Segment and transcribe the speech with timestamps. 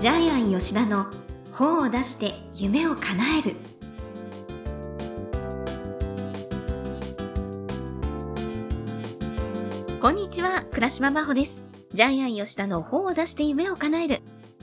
[0.00, 1.08] ジャイアン吉田の
[1.52, 3.56] 本を出して夢を叶える。
[10.00, 11.66] こんにちは倉島真帆です。
[11.92, 14.20] ジャイアン吉田の本を出して夢を叶える。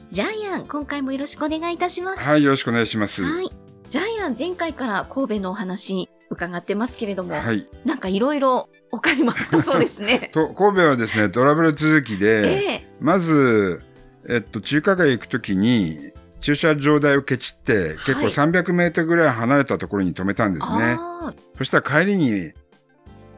[0.09, 2.23] ジャイアン今回もよろしくお願いいたします。
[2.23, 3.23] はい、よろしくお願いします。
[3.23, 3.49] はい。
[3.89, 7.69] ジャイアン前回から神戸のお話伺ってますけれども、はい。
[7.85, 10.31] なんかいろいろ他にもあったそうですね。
[10.33, 12.87] と、神戸はですね、トラブル続きで、ええ。
[12.99, 13.83] まず、
[14.27, 20.95] えっと、中華街行くときに、駐車場代をケチって、結構はい300メートルぐらい離れたところに止めたんですね。
[20.99, 22.51] あそしたら帰りに、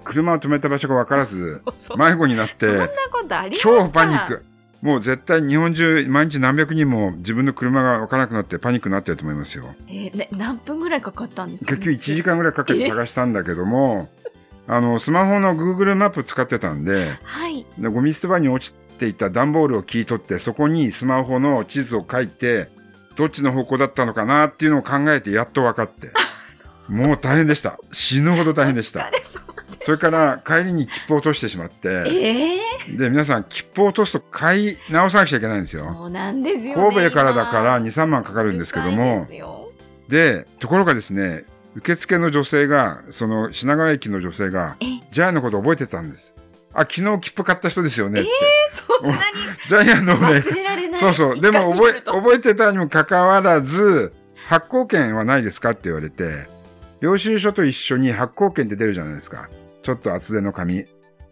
[0.03, 1.61] 車を止めた場所が分からず、
[1.97, 3.69] 迷子になっそんなて、ことありますか？
[3.69, 4.43] 超パニック。
[4.81, 9.75] もう絶対日本中、毎日何百人も自分の車が分からなくなってパニックになってると思いますよ。
[9.89, 11.75] えーね、何分ぐらいかかったんですか？
[11.75, 14.09] 結局1時間ぐらいかけて探したんだけども、
[14.67, 17.65] あの、スマホの Google マップ使ってたんで、はい。
[17.77, 22.69] でゴミ捨て場に落ちていた段ボールを切り取ってそこにスマホの地図を書いて
[23.15, 26.11] どっちの方向だったのかなっていうのを考えてやっと分かって。
[26.87, 27.77] もう大変でした。
[27.91, 29.11] 死ぬほど大変でした。
[29.81, 32.55] それから帰りに切符を落としてしまってえ
[32.93, 35.83] えで皆さん切符を落とすと買い直さなくちゃいけないんですよ。
[35.83, 37.87] そうなんですよ、ね、神戸からだから今。
[37.87, 39.25] 23万かかるんですけども
[40.07, 41.45] でところがですね
[41.75, 44.85] 受付の女性がその品川駅の女性がえ？
[45.11, 46.35] ジャイのこと覚えてたんです。
[46.73, 48.29] あ昨日切符買った人ですよねって、
[48.71, 49.21] そんなに
[49.67, 51.39] ジャイアンのね忘れられないそうそう。
[51.39, 54.13] でも覚え、え覚えてたにもかかわらず、
[54.47, 56.47] 発行券はないですかって言われて、
[57.01, 59.49] 領収書と一緒に発行券って出るじゃないですか。
[59.83, 60.85] ちょっと厚手の紙。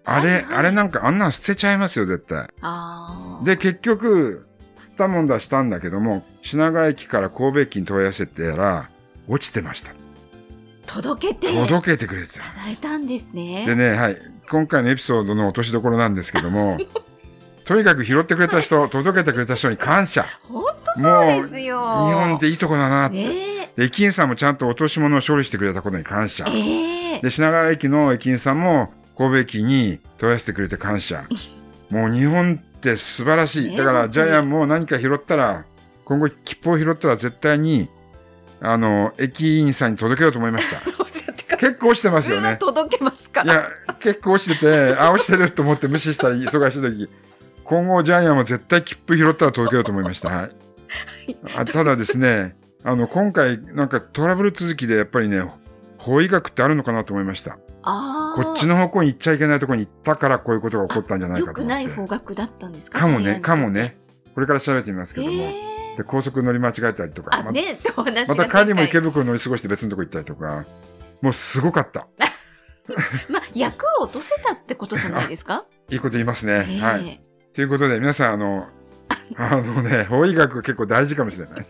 [0.05, 2.47] あれ、はいはいあれなんかあんなん捨てちゃいますよ、絶対。
[3.43, 8.89] で、結局、吸ったもんだしたんだけども、品川駅から神戸駅に問い合わせてら、
[9.27, 9.91] 落ちてました。
[10.85, 12.39] 届けて届けてくれてた。
[12.39, 14.17] いただいたんですねでね、はい。
[14.49, 16.77] 今回のエピソードの落としどころなんですけども、
[17.67, 20.25] とにかく拾ってくれた人、届けてくれた人に感謝。
[20.43, 20.63] 本
[20.95, 23.27] 当そうですよ日本っていいとこだなって。
[23.77, 31.25] 駅員さんもちゃんと落とし物を処理してくれたことに感謝で、品川駅の駅員さんも神戸駅に問い合わせてくれて感謝。
[31.91, 33.71] もう日本って素晴らしい。
[33.71, 35.65] ねだからジャイアンも何か拾ったら、
[36.05, 37.89] 今後切符を拾ったら絶対に、
[38.61, 40.79] あの、駅員さんに届けようと思いました。
[41.57, 42.55] 結構落ちてますよね。
[42.57, 43.69] 届けますからいや、
[43.99, 47.09] 結構落ちてて、あ、落ちてると思って無視したり、忙しい時、
[47.67, 50.29] 今後ジャイアンは絶対切符拾ったら届けようと思いました。
[50.29, 50.51] はい。
[51.57, 55.43] あただですね、あの、今回、なんかトラブル続きでやっぱりね、
[55.97, 57.59] 法医学ってあるのかなと思いました。
[57.83, 61.85] こっちの方向に行っちゃいけないところに行ったからこういうことが起こったんじゃないよかと思って。
[61.85, 63.97] くない方角だったんですかかもね、かもね。
[64.33, 65.31] これから調べてみますけども。
[65.33, 67.41] ええで、高速乗り間違えたりとか。
[67.41, 70.63] まあねまがた帰りも池袋乗り過ごして別のとこ行ったりとか。
[71.21, 72.07] もうすごかった。
[73.29, 75.65] まあ役を落とせたってことじゃないですか？
[75.89, 76.65] いいこと言いますね。
[76.69, 77.21] ええはい。
[77.57, 78.67] ということで、皆さん、あの、
[79.35, 81.65] あのね、法医学結構大事かもしれない。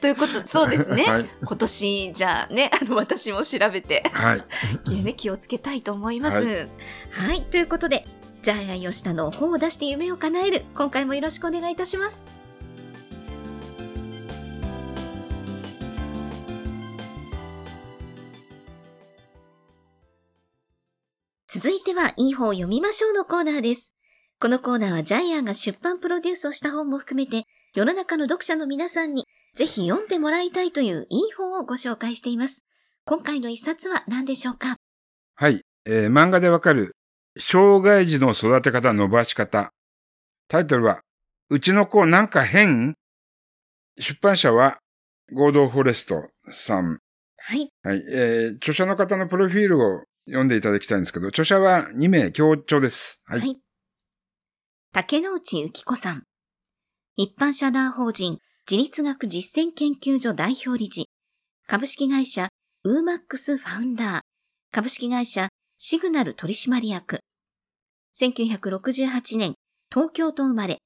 [0.00, 1.30] ということそうですね、 はい。
[1.44, 4.42] 今年じゃあねあの私も調べてはい。
[5.04, 6.68] ね、気をつけたいと思います。
[7.12, 8.04] ははいということで、
[8.42, 12.26] ジャイアン吉田の本を出して夢を叶える、今回もよろしくお願いいたします。
[21.46, 23.93] 続いては、いい本を読みましょうのコーナーです。
[24.44, 29.24] このコーナーはジャイアンが出版プロデュースをした本も含めて、世の中の読者の皆さんに
[29.54, 32.66] ぜひ読んでもらいたいといういい本をご紹介しています。
[33.06, 34.76] 今回の一冊は何でしょうか？
[35.34, 35.62] はい。
[35.86, 36.94] えー漫画でわかる、
[37.38, 39.70] 障害児の育て方、伸ばし方。
[40.46, 41.00] タイトルは、
[41.48, 42.96] うちの子なんか変？
[43.98, 44.76] 出版社は、
[45.32, 46.98] 合同フォレストさん。
[47.38, 47.70] はい。
[47.82, 48.04] はい。
[48.12, 53.22] えー著者の方のプロフィールを読んでいただきたいんですけど、著者は2名協調です。
[53.24, 53.40] はい。
[53.40, 53.58] はい。
[54.94, 56.22] 竹之内幸子さん。
[57.16, 58.38] 一般社団法人
[58.70, 61.08] 自立学実践研究所代表理事。
[61.66, 62.50] 株式会社
[62.84, 64.20] ウーマックスファウンダー。
[64.70, 67.18] 株式会社シグナル取締役。
[68.14, 69.54] 1968年、
[69.92, 70.78] 東京都生まれ。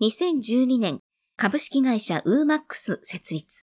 [0.00, 0.98] 2012年、
[1.36, 3.62] 株式会社ウーマックス設立。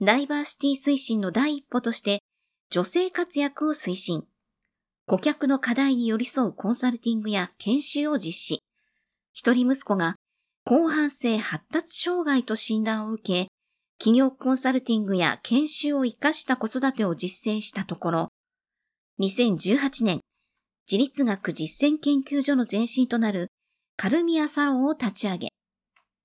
[0.00, 2.20] ダイバーシティ推進の第一歩として、
[2.70, 4.22] 女性活躍を推進。
[5.06, 8.62] 顧客の課題に寄り添うコンサルティングや研修を実施。
[9.32, 10.16] 一人息子が
[10.66, 13.48] 広範性発達障害と診断を受け、
[13.98, 18.28] 企業コンサルティングや研修を活かした子育てを実践したところ、
[19.20, 20.20] 2018年、
[20.90, 23.48] 自立学実践研究所の前身となる
[23.96, 25.48] カルミアサロンを立ち上げ、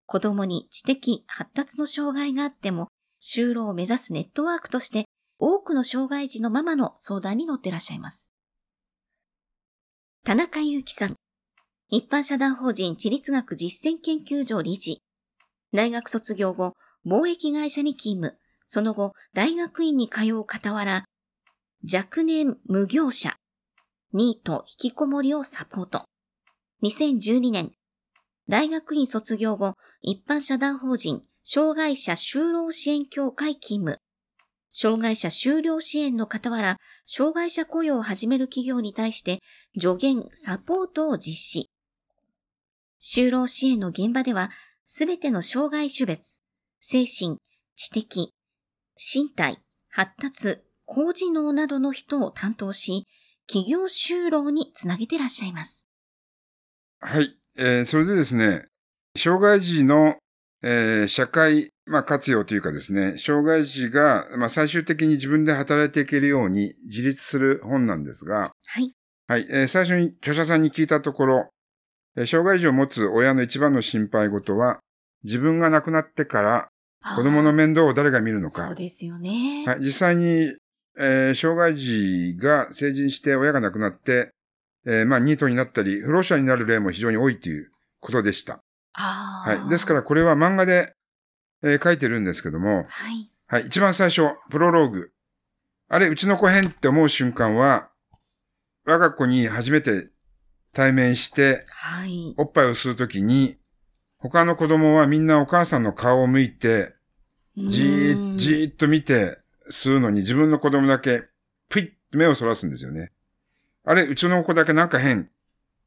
[0.06, 2.88] 子供に知的発達の障害があっても、
[3.21, 5.06] 就労を目指すネットワークとして
[5.39, 8.31] 多くの障害児のママの相談に乗ってらっしゃいます。
[10.24, 11.15] 田中祐樹さん。
[11.89, 15.01] 一般社団法人自立学実践研究所理事。
[15.71, 16.73] 大学卒業後、
[17.05, 18.37] 貿易会社に勤務。
[18.65, 21.05] その後、大学院に通う傍ら、
[21.89, 23.37] 若年無業者、
[24.11, 26.03] ニート引きこもりをサポート。
[26.83, 27.71] 2012年、
[28.49, 34.01] 大学院卒業後、一般社団法人、障害者就労支援協会勤務。
[34.73, 39.39] 障害者就労支援の傍ら、障害者雇用を始める企業に対して
[39.79, 41.69] 助言、サポートを実施。
[42.99, 44.51] 就労支援の現場では、
[44.85, 46.41] すべての障害種別、
[46.79, 47.38] 精神、
[47.75, 48.33] 知的、
[48.95, 49.59] 身体、
[49.89, 53.05] 発達、高知能などの人を担当し、
[53.47, 55.89] 企業就労につなげていらっしゃいます。
[56.99, 57.38] はい。
[57.57, 58.65] えー、それでですね、
[59.17, 60.15] 障害児の、
[60.63, 68.94] えー、社会、まあ、活用というかですね、障害児が、まあ、最終的に自分で働いていけるように自立する本なんですが、はい。
[69.27, 69.47] はい。
[69.49, 71.56] えー、最初に著者さんに聞いたところ、えー、
[72.25, 74.79] 障害児を持つ親の一番の心配事は、
[75.23, 76.69] 自分が亡くなってから
[77.15, 78.67] 子供の面倒を誰が見るのか。
[78.67, 79.65] そうですよね。
[79.65, 79.79] はい。
[79.81, 80.53] 実際に、
[80.97, 84.31] えー、障害児が成人して親が亡くなって、
[84.85, 88.59] えー、まあ、ニートになったり、不老者になる例も非常に多いということでした。
[88.93, 89.69] はい。
[89.69, 90.93] ですから、これは漫画で、
[91.63, 93.31] えー、書いてるんですけども、はい。
[93.47, 93.67] はい。
[93.67, 95.11] 一番最初、プロローグ。
[95.89, 97.89] あれ、うちの子変って思う瞬間は、
[98.85, 100.09] 我が子に初めて
[100.77, 102.35] 対面して、はい。
[102.38, 103.57] おっぱいを吸うときに、
[104.19, 106.94] 他の子供はみんなお母さんの顔を向いて、
[107.57, 109.39] じー、じーっと見て
[109.71, 111.24] 吸うのに自分の子供だけ、
[111.68, 113.12] ぷいっ目をそらすんですよね。
[113.85, 115.31] あれ、うちの子だけなんか変。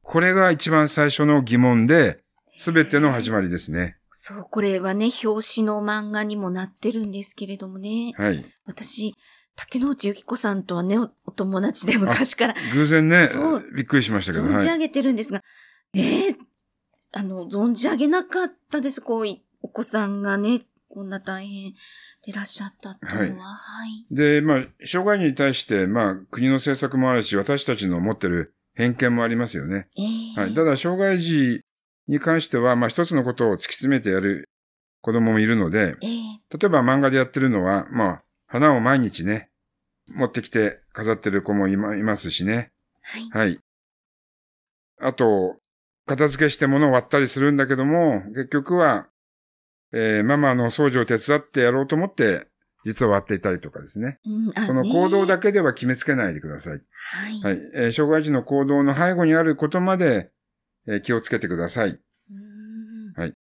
[0.01, 2.19] これが一番最初の疑問で、
[2.57, 3.95] すべての始まりですね。
[4.11, 8.11] そう、これはね、表紙の漫画にもなってるんですけれどもね。
[8.17, 8.43] はい。
[8.65, 9.15] 私、
[9.55, 12.55] 竹野内ゆき子さんとはね、お友達で昔から。
[12.73, 13.27] 偶然ね、
[13.75, 14.45] びっくりしましたけど。
[14.45, 15.43] 存じ上げてるんですが、は
[15.93, 16.37] い、ね
[17.13, 19.01] あの、存じ上げなかったです。
[19.01, 19.25] こう、
[19.61, 21.73] お子さんがね、こんな大変
[22.25, 23.89] でらっしゃったっていうのは、はい。
[23.89, 29.87] はい、で、まあ、障害に対して、まあ、国の政策もあるし、私たちの持ってる偏見もありますよね。
[29.97, 30.53] えー、はい。
[30.53, 31.61] ただ、障害児
[32.07, 34.49] に関しては、まあ、一つのことを突き詰めてやる
[35.01, 39.49] 子供もいるので、えー、例えば漫画でやってるのは、まあ、花を毎日ね、
[40.09, 42.73] 持ってきて飾ってる子もいますしね。
[43.01, 43.29] はい。
[43.29, 43.59] はい。
[44.99, 45.55] あと、
[46.05, 49.07] 片付けして物を割ったりするんだけども、結局は、
[49.93, 52.47] えー、ママの掃除を手伝ってやろうと思って、
[52.83, 54.19] 実は割っていたりとかですね。
[54.25, 56.73] うん、その行動だけでは決めつけないでください。
[56.73, 57.41] はい。
[57.41, 57.61] はい。
[57.73, 60.29] えー、障害児の行動の背後にあることまで、
[60.87, 61.97] えー、気をつけてください。
[63.15, 63.33] はい。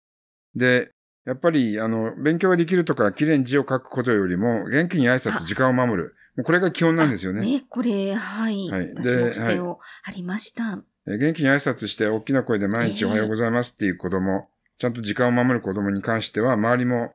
[0.54, 0.92] で、
[1.26, 6.14] やっぱり、あの、勉強ができるとか、綺麗に字を書くことよりも、元気に挨拶、時間を守る。
[6.36, 7.42] もうこれが基本なんですよね。
[7.42, 8.68] ね、これ、はい。
[8.70, 8.94] はい。
[8.94, 10.64] 私も不正をありました。
[10.64, 17.12] はい、元気に挨拶して、大きな声で毎日おはようございますっていう子供、ちゃんと時間を守る子供に関しては、周りも、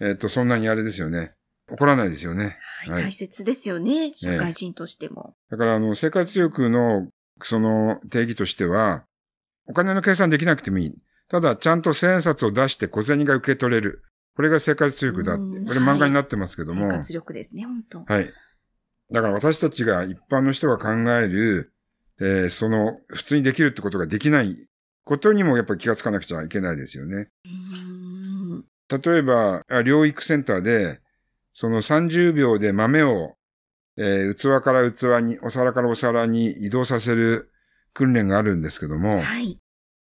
[0.00, 1.32] えっ、ー、と、そんなにあれですよね。
[1.70, 2.58] 怒らないですよね。
[2.84, 2.90] はい。
[2.90, 4.12] はい、大切ですよね。
[4.12, 5.34] 社会人としても。
[5.50, 7.08] だから、あの、生活力の、
[7.42, 9.04] その定義としては、
[9.66, 10.94] お金の計算できなくてもいい。
[11.28, 14.02] ただ、ちゃんと千円札を出して小銭が受け取れる。
[14.36, 15.42] これが生活力だって。
[15.66, 16.82] これ漫画になってますけども。
[16.82, 18.30] はい、生活力ですね、本当はい。
[19.10, 21.72] だから私たちが一般の人が考える、
[22.20, 24.56] えー、その、普通にできるってことができない
[25.04, 27.28] ことにもやっぱり気がつかなくちゃいけないですよね。
[28.88, 31.00] 例えば、療育センターで、
[31.52, 33.36] その30秒で豆を、
[33.96, 37.50] えー、器から器に、お皿からお皿に移動させる
[37.94, 39.58] 訓練があるんですけども、はい、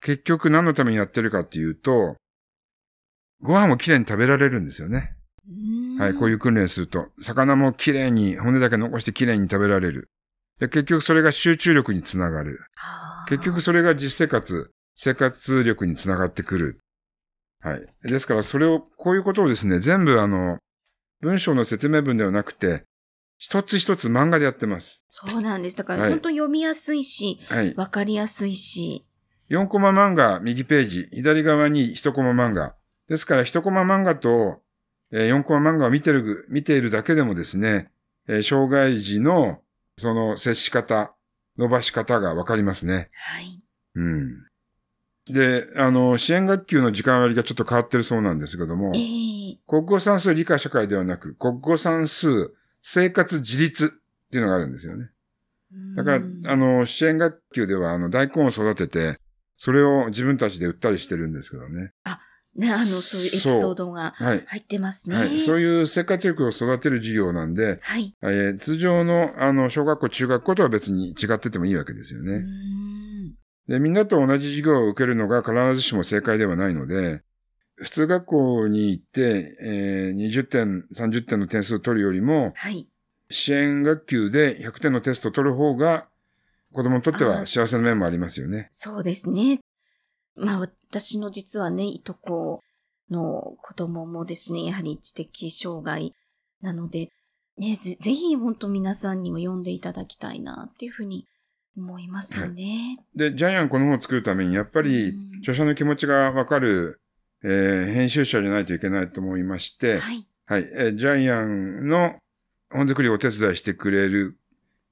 [0.02, 2.16] 結局何のためにやってるかっていうと、
[3.42, 5.16] ご飯もきれいに食べられるんですよね。
[6.00, 10.10] はい、こういう訓練すると、魚もきれいに、骨だけ残してきれいに食べられる。
[10.60, 12.60] で結局それが集中力につながる。
[13.28, 16.80] 結局それが実生活、生活力につながってくる。
[17.60, 17.88] はい。
[18.04, 20.60] ですから、それを、こういうことをですね、全部あの、
[21.22, 22.84] 文章の説明文ではなくて、
[23.38, 25.06] 一つ一つ漫画でやってます。
[25.10, 25.76] そうなんです。
[25.76, 27.74] だから、本当読みやすいし、はい。
[27.76, 29.07] わかりやすいし。
[29.50, 32.76] 4コマ漫画、右ページ、左側に1コマ漫画。
[33.08, 34.62] ですから、1コマ漫画と、
[35.12, 37.90] えー、4コマ漫画を見てる、見ているだけでもですね、
[38.28, 39.62] えー、障害児の、
[39.98, 41.14] その接し方、
[41.58, 43.08] 伸ばし方がわかりますね。
[43.14, 43.62] はい。
[43.96, 44.48] うん。
[45.30, 55.10] で、あの、支援学級の時間割がちょっと変わってるそうなんですけども、えー、国語算数理科社会ではなく、国語算数生活自立っていうのがあるんですよね。
[55.96, 59.20] だから、あの、支援学級では、あの、大根を育てて、
[59.58, 61.92] それを自分たちで売ったりしてるんですけどね。
[62.04, 62.20] あ、
[62.56, 65.16] ね、あの、そういうエピソードが入ってますね。
[65.16, 65.28] はい。
[65.30, 68.16] はい、そういう生活力を育てる授業なんで、はい。
[68.24, 72.34] えー、通常の、あの、小学校、中学校とは別に違っててもいいわけですよね。
[72.34, 72.68] うん
[73.68, 77.22] で、みんなと同じ授業を受けるのが必ずしも正解ではないので、
[77.76, 82.88] 普通学校に行って、えー20点、30点の点数を取るよりも、はい。
[83.30, 86.08] 支援学級で100点のテストを取る方が、
[86.74, 88.68] 子供にとっては幸せな面もありますよね。
[88.72, 89.60] そうですね。
[90.36, 92.62] まあ私の実はね、いとこ
[93.10, 96.14] の子供もですね、やはり知的障害
[96.62, 97.10] なので、
[97.58, 101.26] ね、ぜぜひ本当皆さんにも読んでいただきたいなっていうふうに
[101.78, 103.00] 思いますよね。
[103.16, 107.00] で、ジャイアンこの本を作るために、やっぱりうん著者の気持ちがわかる、
[107.44, 110.28] えー編集者じゃないといけないと思いまして、はい。
[110.46, 112.16] はい、えージャイアンの
[112.72, 114.37] 本作りをお手伝いしてくれる、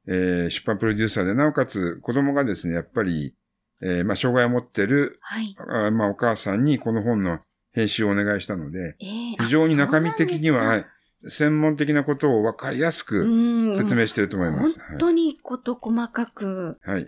[0.07, 3.33] えー出版プロデューサーで、なおかつ子供がですね、やっぱり、
[3.81, 5.55] えーまあ、障害を持ってる、はい。
[5.57, 7.39] あまあ、お母さんにこの本の
[7.73, 10.85] 編集をお願いしたので、えー非常に中身的には、はい
[11.27, 14.79] 専門的なことをわかりやすくうん説明していると思います。
[14.89, 16.77] 本当にこと細かく。
[16.83, 16.95] はい。
[16.95, 17.07] はい。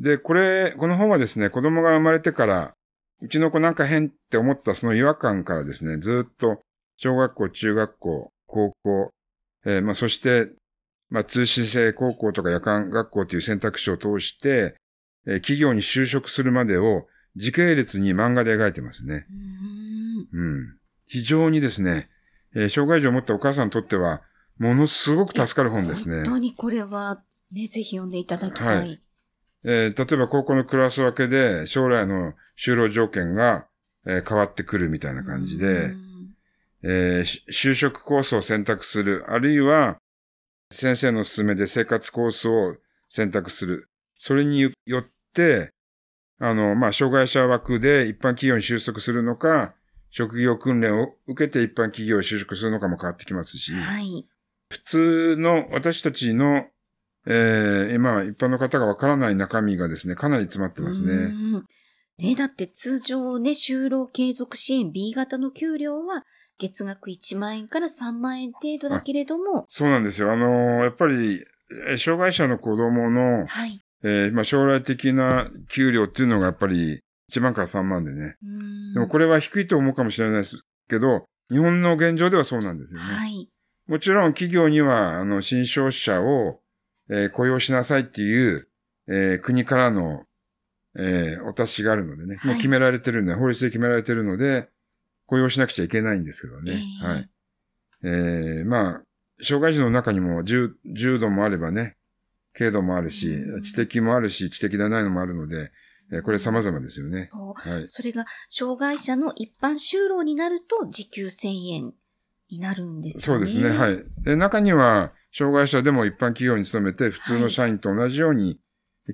[0.00, 2.74] で、これ、この本はですね、子供が生まれてから、
[3.20, 6.60] うちの子なんか変って思ったその違和感からですね、ずっと
[6.96, 9.10] 小学校、中学校、高校、
[9.64, 10.50] えーまあ、そして、
[11.12, 14.76] まあ、通信制高校とか夜間学校という選択肢を通して、
[15.26, 19.26] えー企業に就職するまでを時系列に漫画で描いてますね。
[20.32, 20.76] うんうん。
[21.06, 22.08] 非常にですね、
[22.56, 24.22] えー障害児を持ったお母さんにとっては、
[24.58, 26.24] ものすごく助かる本ですね本。
[26.24, 28.76] 当にこれは、ね、ぜひ読んでいただきたい。
[28.78, 29.00] はい
[29.64, 33.66] えー例えば高校のクラス分けで将来の就労条件が、
[34.06, 36.34] えー変わってくるみたいな感じで、うん
[36.84, 39.98] えーし就職コースを選択する、あるいは
[40.72, 42.76] 先生の勧めで生活コースを
[43.08, 43.88] 選択する。
[44.16, 45.72] それによって、
[46.38, 49.74] あの、まあ、障害者枠で一般企業に就職するのか、
[50.10, 54.26] 職業訓練を受けて一般企業に就職するのかも変わってきますし、はい。
[54.70, 56.66] 普通の私たちの、
[57.26, 61.12] えー今一般の方がわからない中身がですね、かなり詰まってますね。
[61.12, 61.64] うん
[62.18, 66.24] ね、だって通常ね、就労継続支援 B 型の給料は
[66.62, 70.32] 月額1万円から3万円程度だけれども、そうなんですよ。
[70.32, 71.44] あのーやっぱり、
[71.88, 73.80] えー障害者の子供の、はい。
[74.04, 77.00] えーまあ、将来的な給料っていうのがやっぱり
[77.32, 78.36] 1万から3万でね。
[78.42, 83.06] うんでもこれは低いと思うかもしれないですけど、日本の現状ではそうなんですよね。
[83.06, 83.48] はい。
[83.88, 86.60] もちろん企業には、あの、新商者を、
[87.10, 88.68] えー雇用しなさいっていう、
[89.08, 90.22] えー国からの、
[90.98, 94.68] えーお達しがあるのでね、はいもう決められてるんで、法律で決められてるので、
[95.32, 96.74] 雇用しなくちゃいけないんですけどね。
[97.00, 97.30] えーはい。
[98.04, 99.02] えーまあ、
[99.42, 101.96] 障害児の中にも重重度もあればね、
[102.52, 105.70] 軽度もあるしうん、知的もあるし、知的でないのもあるので、
[106.12, 107.30] えーこれ様々ですよね。
[107.32, 107.84] はい。
[107.86, 111.94] それが障害者の一般就労になると時給1000円
[112.50, 113.46] になるんですよね。
[113.46, 113.74] そうですね。
[113.74, 114.04] はい。
[114.24, 118.60] で、中には、障害者でも一般企業に勤めて、普通の社員と同じように、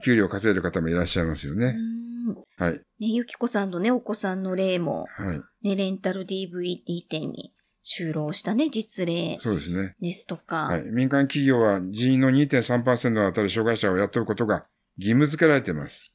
[0.03, 1.75] 給料を稼いでる方もいらっしゃいますようね。
[1.75, 2.08] ん
[2.57, 2.73] はい。
[2.73, 5.69] ね、ゆきこさんのね、お子さんの例も、はい。
[5.69, 7.53] ね、レンタル DVD 店に
[7.85, 9.95] 就労したね、実例そうですね。
[10.01, 10.83] ですとか、はい。
[10.85, 14.67] 民間企業は人員の2.3%に当たる障害者を雇うことが
[14.99, 16.13] 義務付けられています。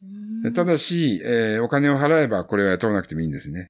[0.53, 3.69] ただし、えーお金を払えばこれは雇わなくてもいいんですね。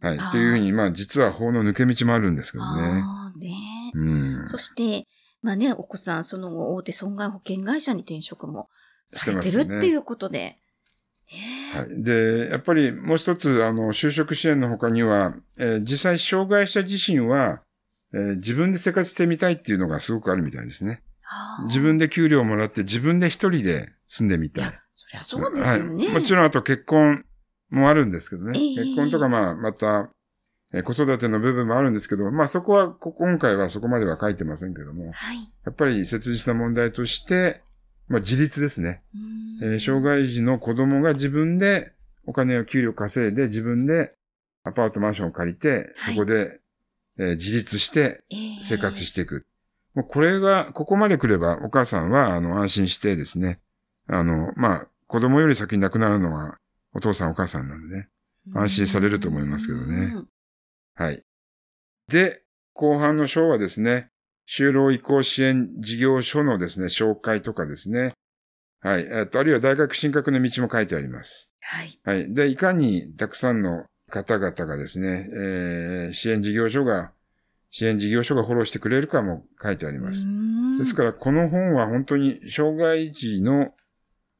[0.00, 0.18] はい。
[0.18, 2.82] あーっていうふうに、まあ実は法の抜け道もあるんですけどね。
[3.04, 3.54] あーね
[3.94, 4.48] うん。
[4.48, 5.06] そして、
[5.42, 8.68] まあね、お子さん、その後、大手損害保険会社に転職も
[9.06, 10.58] されてるっていうことで。
[11.32, 12.02] ねはい。
[12.02, 17.62] で、やっぱりもう一つ、あの、就職支援の他には、えー実際障害者自身は、
[18.14, 21.02] えー自分で生活してみたいっていうのがすごくあるみたいですね。
[21.68, 26.06] 自分で給料をもらって自分で一人で住んでみたいいや。、そりゃそうですよね。
[26.08, 26.20] はい。
[26.20, 27.24] もちろんあと結婚
[27.70, 28.58] もあるんですけどね。
[28.58, 30.10] ええ結婚とかまあ、また、
[30.74, 35.36] えー子育ての部分もあるんですけど、まあそこは、こ今回はそこまでは書いてませんけども、はい。
[35.64, 37.62] やっぱり切実な問題として、
[38.12, 39.02] まあ自立ですね。
[39.14, 41.92] うんえー障害児の子供が自分で
[42.26, 44.14] お金を給料稼いで自分で
[44.64, 46.60] アパートマンションを借りて、はいそこで、
[47.18, 49.46] えー自立してえー生活していく。
[49.94, 53.60] もうこれが、ここまで来ればお母さんはあの安心してですね、
[54.06, 56.56] あの、まあ、子供より先に亡くなるのは
[56.94, 58.08] お父さんお母さんなんでね。
[58.54, 60.28] 安心されると思いますけどねうん
[60.94, 61.22] はい。
[62.08, 62.42] で、
[62.74, 64.10] 後半の章はですね、
[64.54, 68.12] 就労移行支援事業所のですね、紹介とかですね。
[68.80, 69.06] はい。
[69.10, 71.50] えっと、あるいは大学進学の道も書いてあります。
[71.62, 71.98] はい。
[72.04, 72.34] はい。
[72.34, 77.12] で、いかにたくさんの方々がですね、えー支援事業所が、
[77.70, 80.26] 支援事業所がフォローしてくれるかも書いてあります。
[80.76, 83.72] ですから、この本は本当に障害児の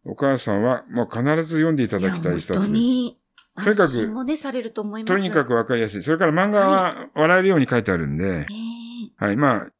[0.05, 2.83] お母さんは、もう必ず読んでいただきたい一冊や本当です。
[2.83, 3.19] に、
[3.65, 5.23] とにかくもね、されると思います。
[5.23, 6.03] とにかくわかりやすい。
[6.03, 8.73] それから漫画は笑えるように書いてあるんで、え
[9.17, 9.37] はい。
[9.39, 9.72] まあ、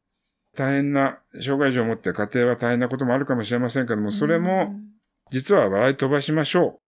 [0.55, 4.79] 大変な、障害児を持って家庭は大変なこともあるかもしれませんけども、ーそれも、、
[5.31, 6.79] 実は笑い飛ばしましょ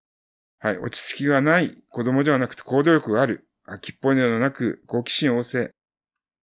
[0.63, 0.67] う。
[0.67, 0.77] はい。
[0.77, 3.47] 落ち着きがない子供ではなくて行動力がある。
[3.65, 5.71] 秋っぽいのではなく好奇心旺盛。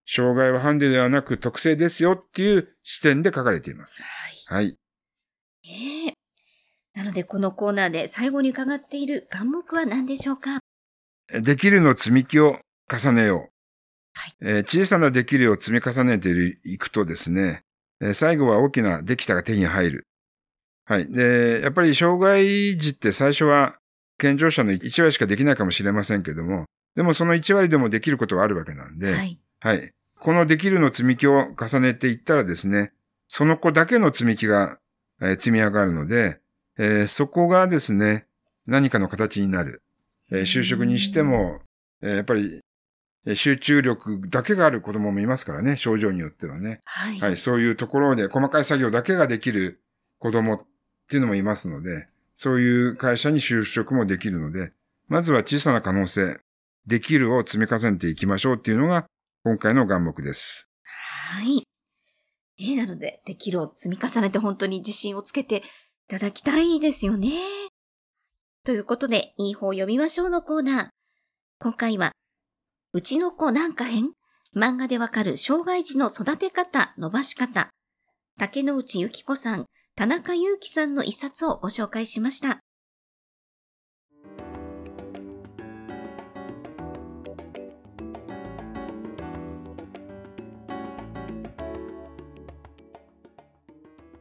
[0.06, 4.02] 障害はハンデではなく特性ですよっていう視点で書かれています。
[4.48, 4.64] はい。
[4.64, 4.76] はい。
[5.64, 6.14] ええ
[6.94, 10.58] なので、このコーナーで最後に伺っている願目は何でしょうか？
[11.32, 12.58] できるの積み木を
[12.92, 13.51] 重ねよう。
[14.14, 17.62] はいえー小さなできるを積み重ねていくとですね、
[18.00, 20.06] えー最後は大きなできたが手に入る。
[20.84, 21.10] はい。
[21.10, 23.76] で、やっぱり障害児って最初は
[24.18, 26.64] 健常者の1割しかできないかもしれませんけども、
[26.96, 29.38] でもその1割でもできることはあるわけなんで、はい。
[29.60, 29.92] はい。
[30.18, 32.92] このできるの積み木を重ねていったらですね、
[33.28, 34.78] その子だけの積み木が、
[35.20, 36.40] えー積み上がるので、
[36.78, 38.26] えーそこがですね、
[38.66, 39.82] 何かの形になる。
[40.30, 41.60] えー就職にしても、
[42.02, 42.60] えーやっぱり、えー
[43.36, 46.80] 集中力だけがある子供もいますからね、症状によってはね。
[46.84, 47.20] はい。
[47.20, 47.36] はい。
[47.36, 49.80] そういうところで細かい作業だけができる
[50.18, 50.62] 子供っ
[51.08, 54.72] ていうのもいますので、そういう会社に就職もできるので、
[55.08, 56.40] まずは小さな可能性、
[56.86, 59.06] できるを積み重ねていきましょうっていうのが
[59.44, 60.68] 今回の願目です。
[60.82, 61.62] はい。
[62.58, 65.62] ええなので、できるを積み重ねて本当に自信をつけてい
[66.08, 67.30] ただきたいですよね。
[68.64, 70.88] ということで、いい方読みましょうのコーナー。
[71.60, 72.12] 今回は、
[72.94, 74.10] うちの子なんか変
[74.54, 77.70] 漫画でわかる障害児の育て方、伸ばし方。
[78.38, 79.64] 竹之内ゆき子さん、
[79.96, 82.60] 田中祐樹さんの一冊をご紹介しました。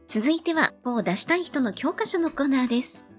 [0.06, 3.11] 続いては、本を出したい人の教科書のコーナーです。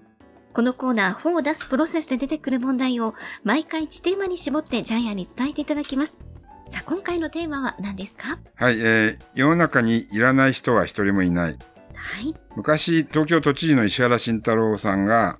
[0.54, 6.22] このコーナー、本を出すプロセスで出てくる問題を毎回1テーマに絞ってジャイアンに伝えていただきます。
[6.68, 8.38] さあ、今回のテーマは何ですか？
[8.54, 11.58] はい、えー、世の中にいらない人は一人もいない。
[11.94, 12.34] はい。
[12.54, 15.38] 昔、東京都知事の石原慎太郎さんが、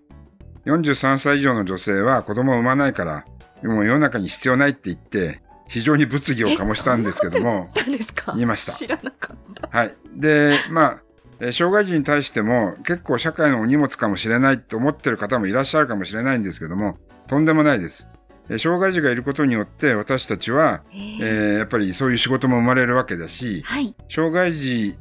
[0.67, 3.25] 43歳以上の女性は子供を産まないから、
[3.63, 8.33] もう世の中に必要ないって言って、非常に物議を醸したんですけども、何ですか？
[8.33, 9.69] 言いました知らなかった。
[9.79, 9.95] はい。
[10.17, 11.03] で、まあ、
[11.45, 16.97] えー障害児に対しても結構社会のお荷物かもしれないと思ってる方もいらっしゃるかもしれないんですけども、
[17.29, 18.07] とんでもないです。
[18.49, 23.95] えー障害児がいることによって私たちは、えーえーやっぱりそういう仕事も生まれるわけだし、はい。
[24.09, 24.97] 障害児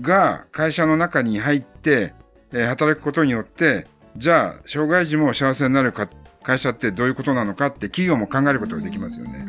[0.00, 2.14] が会社の中に入って、
[2.52, 6.08] えー働くことによって、じゃあ、障害児も幸せになるか、
[6.42, 9.46] 会社ってどういうことなのかって企業も考えることができますよね。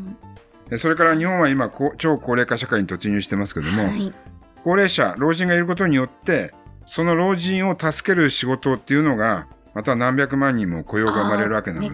[0.70, 4.14] でそれから日本は今、超高齢化社会に突入してますけども、はい。
[4.64, 6.54] 高齢者、老人がいることによって、
[6.86, 11.90] その老人を助ける仕事っていうのが、また何百万人も雇用が生まれるわけなので、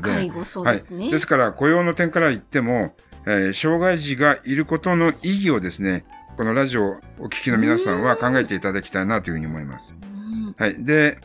[0.73, 1.03] ですね。
[1.03, 1.11] はい。
[1.11, 6.05] ですから、雇用の点から言っても、えー障害児がいることの意義をですね、
[6.37, 9.95] このラジオをお聞きの皆さんは考えていただきたいなというふうに思います。
[10.01, 10.83] うんはい。
[10.83, 11.19] で、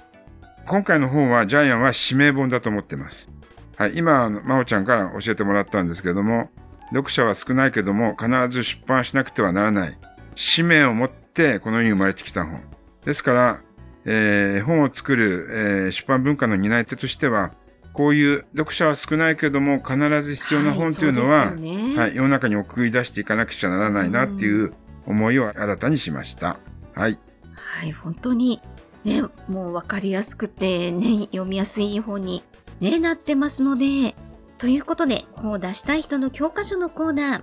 [0.67, 3.31] 今回の本は、ジャイアンは使命本だと思ってます。
[3.77, 3.93] はい。
[3.97, 6.51] 今、真央ちゃんから教えてもらったんですけども、
[6.91, 9.99] 読者は少ないけども、必ず出版しなくてはならない。
[10.35, 12.61] 使命を持って、この世に生まれてきた本。
[13.05, 13.61] ですから、
[14.05, 17.53] えー本を作る、えー出版文化の担い手としては、
[17.93, 24.73] こういう読者は少ないけども、必ず必要な本というのは、はいねはい、世の中に送り出していかなくちゃならないなっていう
[25.07, 26.59] 思いを新たにしました。
[26.95, 27.19] はい。
[27.55, 28.61] はい、本当に、
[29.05, 32.43] ね、もうわかりやすくて、ね、読みやすい本に、
[32.81, 34.15] ね、なってますので、
[34.59, 37.43] ということで、本を出したい人の教科書のコーナー、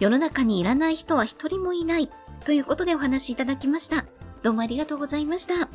[0.00, 2.10] 世の中にいらない人は一人もいない、
[2.46, 4.04] ということでお話しいただきました。
[4.44, 5.68] どうもありがとうございました。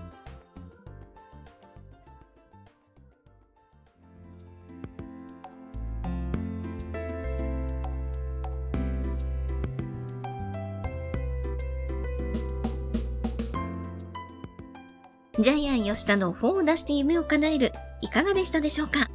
[15.41, 19.09] ジャイアン吉田の本を出して夢を叶える、いかがでしたでしょうか？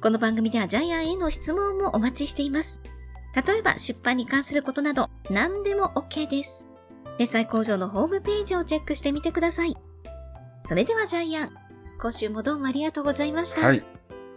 [0.00, 2.80] この番組ではジャイアンへの質問もお待ちしています。
[3.34, 6.68] 例えば出版に関することなど何でも OK です。
[7.18, 9.76] 天才工場のホームページをチェックしてみてください。
[10.62, 11.50] それではジャイアン、
[12.00, 13.62] 今週もどうもありがとうございました。
[13.62, 13.82] はい。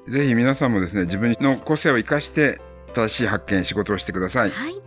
[0.07, 2.59] ぜひ皆さんもですね、自分の個性を生かして、
[2.93, 4.49] 正しい発見、仕事をしてください。
[4.49, 4.84] はい。